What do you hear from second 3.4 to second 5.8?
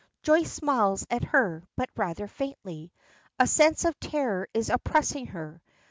sense of terror is oppressing her.